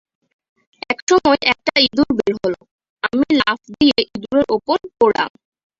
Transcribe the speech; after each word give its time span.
একসময় 0.89 1.39
একটা 1.53 1.73
ইঁদুর 1.85 2.09
বের 2.17 2.33
হল-আমি 2.37 3.27
লাফ 3.39 3.59
দিয়ে 3.71 3.97
ইঁদুরের 4.07 4.47
ওপর 4.55 4.77
পড়লাম। 4.97 5.29